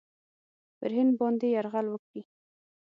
[0.77, 2.21] پر هند باندي یرغل وکړي.